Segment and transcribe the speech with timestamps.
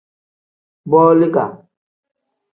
[0.91, 1.45] Boliga.